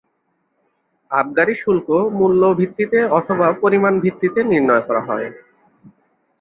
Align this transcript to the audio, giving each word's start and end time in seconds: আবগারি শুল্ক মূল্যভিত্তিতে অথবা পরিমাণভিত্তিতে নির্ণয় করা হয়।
আবগারি 1.11 1.55
শুল্ক 1.55 1.87
মূল্যভিত্তিতে 2.17 2.99
অথবা 3.19 3.47
পরিমাণভিত্তিতে 3.61 4.39
নির্ণয় 4.51 4.83
করা 4.87 5.01
হয়। 5.07 5.27